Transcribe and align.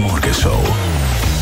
Morgenshow 0.00 0.62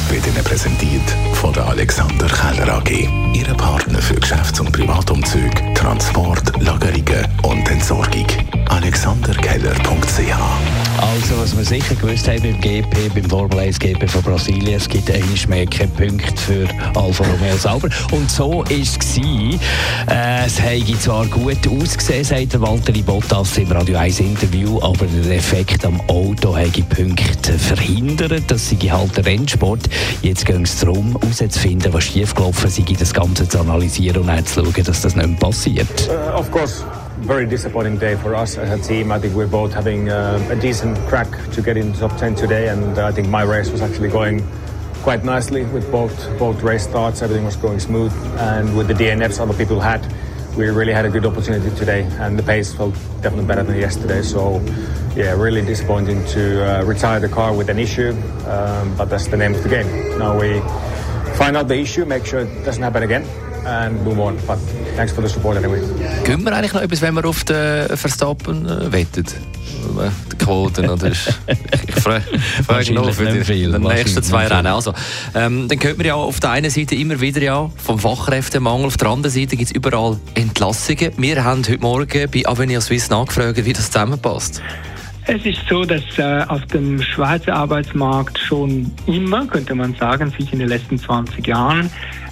wird 0.08 0.26
Ihnen 0.26 0.44
präsentiert 0.44 1.02
von 1.34 1.53
der 1.53 1.66
Alexander 1.66 2.26
Keller 2.26 2.74
AG. 2.74 3.08
Ihre 3.32 3.54
Partner 3.54 4.00
für 4.00 4.14
Geschäfts- 4.14 4.61
und 4.61 4.72
Privatumzüge, 4.72 5.74
Transport, 5.74 6.53
Lagerungen 6.62 7.27
und 7.43 7.71
Entsorgung. 7.71 8.27
AlexanderKeller.ch 8.69 10.83
also, 11.04 11.38
was 11.38 11.56
wir 11.56 11.64
sicher 11.64 11.95
gewusst 11.95 12.27
haben 12.29 12.43
beim 12.43 12.61
GP, 12.61 13.15
beim 13.15 13.28
Formel 13.28 13.58
1 13.58 13.78
GP 13.78 14.08
von 14.08 14.22
Brasilien, 14.22 14.76
es 14.76 14.88
gibt 14.88 15.10
eigentlich 15.10 15.46
mehr 15.46 15.67
keinen 15.67 15.90
Punkt 15.90 16.38
für 16.41 16.66
Alfa 16.95 17.24
Romeo 17.24 17.56
selber. 17.56 17.88
Und 18.10 18.30
so 18.30 18.59
war 18.59 18.70
es. 18.70 18.96
Äh, 20.09 20.46
es 20.46 20.60
habe 20.60 20.98
zwar 20.98 21.27
gut 21.27 21.59
ausgesehen, 21.69 22.24
sagt 22.24 22.60
Walter 22.60 22.92
Bottas 23.02 23.59
im 23.59 23.70
Radio 23.70 23.98
1 23.98 24.20
Interview, 24.20 24.80
aber 24.80 25.06
der 25.06 25.37
Effekt 25.37 25.84
am 25.84 26.01
Auto 26.09 26.56
habe 26.56 26.82
Punkte 26.88 27.59
verhindert. 27.59 28.45
Das 28.46 28.70
sei 28.70 28.77
halt 28.77 29.16
der 29.16 29.27
Rennsport. 29.27 29.82
Jetzt 30.23 30.46
ging 30.46 30.62
es 30.62 30.80
darum, 30.80 31.18
herauszufinden, 31.20 31.92
was 31.92 32.05
schiefgelaufen 32.05 32.68
ist, 32.68 33.00
das 33.00 33.12
Ganze 33.12 33.46
zu 33.46 33.60
analysieren 33.60 34.28
und 34.28 34.48
zu 34.48 34.64
schauen, 34.64 34.84
dass 34.84 35.02
das 35.02 35.16
nicht 35.16 35.28
mehr 35.28 35.38
passiert. 35.38 36.09
Uh, 36.09 36.38
of 36.38 36.50
course. 36.50 36.84
Very 37.24 37.46
disappointing 37.46 37.96
day 37.96 38.16
for 38.16 38.34
us 38.34 38.59
as 38.59 38.69
a 38.70 38.87
team. 38.87 39.10
I 39.10 39.19
think 39.19 39.34
we're 39.34 39.46
both 39.46 39.73
having 39.73 40.10
uh, 40.10 40.46
a 40.51 40.56
decent 40.56 40.98
crack 41.09 41.28
to 41.52 41.62
get 41.62 41.78
into 41.78 41.98
top 41.98 42.16
10 42.19 42.34
today, 42.34 42.69
and 42.69 42.98
I 42.98 43.12
think 43.12 43.28
my 43.28 43.42
race 43.42 43.70
was 43.70 43.80
actually 43.80 44.10
going 44.10 44.46
quite 45.02 45.24
nicely 45.24 45.65
with 45.65 45.91
both 45.91 46.15
both 46.38 46.60
race 46.62 46.84
starts. 46.84 47.23
Everything 47.23 47.46
was 47.46 47.56
going 47.56 47.80
smooth, 47.80 48.12
and 48.38 48.77
with 48.77 48.88
the 48.88 48.95
DNFs 48.95 49.41
other 49.41 49.55
people 49.55 49.80
had, 49.80 50.05
we 50.55 50.68
really 50.68 50.92
had 50.92 51.06
a 51.06 51.10
good 51.10 51.24
opportunity 51.24 51.74
today, 51.77 52.02
and 52.20 52.38
the 52.38 52.42
pace 52.42 52.74
felt 52.74 52.95
definitely 53.23 53.46
better 53.46 53.62
than 53.62 53.79
yesterday. 53.79 54.23
So. 54.23 54.62
Yeah, 55.16 55.41
really 55.41 55.65
disappointing 55.65 56.27
to 56.34 56.80
uh, 56.80 56.82
retire 56.82 57.20
the 57.20 57.29
car 57.29 57.54
with 57.54 57.68
an 57.70 57.79
issue, 57.79 58.10
um, 58.48 58.96
but 58.96 59.04
that's 59.04 59.29
the 59.29 59.37
name 59.37 59.54
of 59.54 59.62
the 59.62 59.68
game. 59.68 60.18
Now 60.18 60.37
we 60.37 60.59
find 61.37 61.57
out 61.57 61.68
the 61.68 61.79
issue, 61.79 62.04
make 62.04 62.26
sure 62.26 62.41
it 62.41 62.65
doesn't 62.65 62.82
happen 62.82 63.04
again, 63.04 63.24
and 63.66 64.03
move 64.05 64.19
on. 64.19 64.37
But 64.47 64.59
thanks 64.97 65.12
for 65.12 65.23
the 65.23 65.29
support 65.29 65.57
anyway. 65.57 65.81
Gönnen 66.25 66.45
wir 66.45 66.53
eigentlich 66.53 66.73
noch 66.73 66.83
etwas, 66.83 67.03
wenn 67.03 67.15
wir 67.15 67.25
auf 67.25 67.45
den 67.45 67.97
Verstappen 67.97 68.67
äh, 68.67 68.93
wettet? 68.93 69.34
Die 70.33 70.37
Quoten, 70.37 70.89
oder? 70.89 71.09
ich, 71.09 71.29
ich 71.89 71.95
frage 71.95 72.25
frag 72.67 72.91
noch 72.91 73.12
für 73.12 73.27
die, 73.27 73.45
viel, 73.45 73.73
die 73.73 73.79
nächsten 73.79 74.23
zwei 74.23 74.47
Rennen. 74.47 74.67
Also, 74.67 74.95
ähm, 75.35 75.69
dann 75.69 75.79
hört 75.83 75.98
man 75.98 76.07
ja 76.07 76.15
auf 76.15 76.41
der 76.41 76.51
einen 76.51 76.70
Seite 76.70 76.95
immer 76.95 77.20
wieder 77.20 77.42
ja 77.42 77.70
vom 77.77 77.98
Fachkräftemangel, 77.98 78.87
auf 78.87 78.97
der 78.97 79.09
anderen 79.09 79.33
Seite 79.33 79.57
gibt 79.57 79.70
es 79.70 79.73
überall 79.73 80.19
Entlassungen. 80.35 81.12
Wir 81.17 81.45
haben 81.45 81.62
heute 81.69 81.81
Morgen 81.81 82.31
bei 82.31 82.47
Avenir 82.47 82.81
Suisse 82.81 83.11
nachgefragt, 83.11 83.65
wie 83.65 83.73
das 83.73 83.91
zusammenpasst. 83.91 84.62
Es 85.27 85.45
ist 85.47 85.61
so, 85.70 85.85
dass 85.85 86.03
äh, 86.19 86.45
auf 86.48 86.67
dem 86.67 87.01
Schweizer 87.01 87.55
Arbeitsmarkt 87.55 88.39
schon 88.39 88.92
immer, 89.07 89.47
könnte 89.47 89.75
man 89.75 89.95
sagen, 89.95 90.31
sich 90.39 90.53
in 90.53 90.59
den 90.59 90.69
letzten 90.69 90.98
20 90.98 91.47
Jahren 91.47 91.91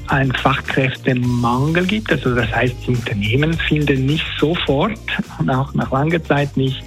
ein 0.09 0.33
Fachkräftemangel 0.33 1.87
gibt. 1.87 2.11
Also 2.11 2.35
das 2.35 2.51
heißt, 2.55 2.75
die 2.87 2.91
Unternehmen 2.91 3.55
finden 3.55 4.07
nicht 4.07 4.27
sofort 4.39 4.99
und 5.39 5.51
auch 5.51 5.73
nach 5.75 5.91
langer 5.91 6.23
Zeit 6.25 6.57
nicht 6.57 6.83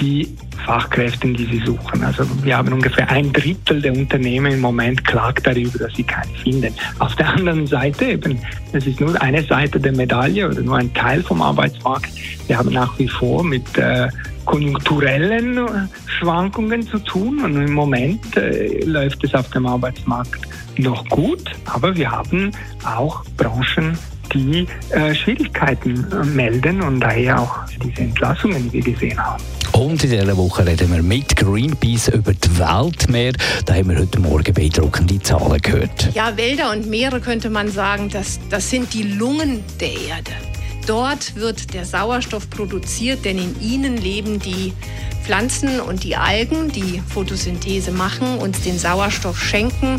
die 0.00 0.28
Fachkräfte, 0.64 1.28
die 1.28 1.44
sie 1.44 1.62
suchen. 1.64 2.02
Also 2.02 2.24
wir 2.42 2.56
haben 2.56 2.72
ungefähr 2.72 3.08
ein 3.10 3.32
Drittel 3.32 3.82
der 3.82 3.92
Unternehmen 3.92 4.52
im 4.52 4.60
Moment 4.60 5.04
klagt 5.04 5.46
darüber, 5.46 5.78
dass 5.78 5.94
sie 5.94 6.02
keine 6.02 6.32
finden. 6.42 6.74
Auf 6.98 7.14
der 7.16 7.28
anderen 7.28 7.66
Seite, 7.66 8.06
eben, 8.06 8.38
das 8.72 8.86
ist 8.86 9.00
nur 9.00 9.20
eine 9.20 9.42
Seite 9.42 9.78
der 9.78 9.92
Medaille 9.92 10.48
oder 10.48 10.62
nur 10.62 10.78
ein 10.78 10.92
Teil 10.94 11.22
vom 11.22 11.42
Arbeitsmarkt. 11.42 12.10
Wir 12.46 12.58
haben 12.58 12.72
nach 12.72 12.98
wie 12.98 13.08
vor 13.08 13.44
mit 13.44 13.76
äh, 13.76 14.08
konjunkturellen 14.46 15.88
Schwankungen 16.06 16.82
zu 16.82 16.98
tun 16.98 17.40
und 17.44 17.56
im 17.56 17.72
Moment 17.72 18.36
äh, 18.36 18.84
läuft 18.84 19.22
es 19.24 19.34
auf 19.34 19.48
dem 19.50 19.66
Arbeitsmarkt 19.66 20.40
noch 20.78 21.04
gut, 21.08 21.44
aber 21.66 21.94
wir 21.96 22.10
haben 22.10 22.50
auch 22.84 23.24
Branchen, 23.36 23.98
die 24.32 24.66
äh, 24.90 25.14
Schwierigkeiten 25.14 26.06
äh, 26.10 26.24
melden 26.24 26.82
und 26.82 27.00
daher 27.00 27.40
auch 27.40 27.58
diese 27.82 28.02
Entlassungen, 28.02 28.70
die 28.70 28.84
wir 28.84 28.92
gesehen 28.92 29.18
haben. 29.18 29.42
Und 29.72 30.02
in 30.04 30.10
dieser 30.10 30.36
Woche 30.36 30.66
reden 30.66 30.92
wir 30.92 31.02
mit 31.02 31.36
Greenpeace 31.36 32.08
über 32.08 32.32
die 32.32 32.58
Weltmeer. 32.58 33.32
Da 33.66 33.74
haben 33.74 33.90
wir 33.90 33.98
heute 33.98 34.20
Morgen 34.20 34.54
beeindruckende 34.54 35.20
Zahlen 35.20 35.60
gehört. 35.60 36.14
Ja, 36.14 36.36
Wälder 36.36 36.70
und 36.70 36.86
Meere 36.88 37.20
könnte 37.20 37.50
man 37.50 37.68
sagen, 37.68 38.08
das, 38.08 38.38
das 38.50 38.70
sind 38.70 38.94
die 38.94 39.02
Lungen 39.02 39.64
der 39.80 39.92
Erde. 39.92 40.30
Dort 40.86 41.34
wird 41.36 41.72
der 41.72 41.84
Sauerstoff 41.84 42.48
produziert, 42.50 43.24
denn 43.24 43.38
in 43.38 43.60
ihnen 43.60 43.96
leben 43.96 44.38
die 44.38 44.72
Pflanzen 45.24 45.80
und 45.80 46.04
die 46.04 46.14
Algen, 46.14 46.70
die 46.70 47.02
Photosynthese 47.08 47.90
machen, 47.90 48.38
uns 48.38 48.60
den 48.60 48.78
Sauerstoff 48.78 49.42
schenken 49.42 49.96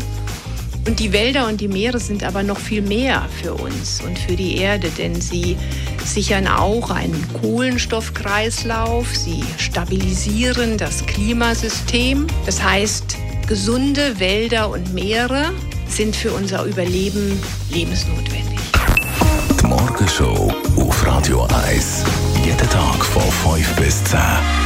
und 0.86 1.00
die 1.00 1.12
Wälder 1.12 1.48
und 1.48 1.60
die 1.60 1.68
Meere 1.68 1.98
sind 1.98 2.22
aber 2.22 2.42
noch 2.42 2.58
viel 2.58 2.82
mehr 2.82 3.28
für 3.42 3.54
uns 3.54 4.00
und 4.00 4.18
für 4.18 4.36
die 4.36 4.58
Erde, 4.58 4.88
denn 4.90 5.20
sie 5.20 5.56
sichern 6.04 6.46
auch 6.46 6.90
einen 6.90 7.26
Kohlenstoffkreislauf, 7.40 9.14
sie 9.14 9.42
stabilisieren 9.58 10.78
das 10.78 11.04
Klimasystem. 11.06 12.26
Das 12.46 12.62
heißt, 12.62 13.16
gesunde 13.46 14.18
Wälder 14.18 14.70
und 14.70 14.94
Meere 14.94 15.52
sind 15.88 16.14
für 16.14 16.32
unser 16.32 16.64
Überleben 16.64 17.40
lebensnotwendig. 17.70 18.60
Die 19.60 19.66
Morgenshow 19.66 20.52
auf 20.76 21.06
Radio 21.06 21.46
1. 21.66 22.04
Jeden 22.44 22.70
Tag 22.70 23.04
von 23.04 23.56
5 23.56 23.76
bis 23.76 24.04
10. 24.04 24.65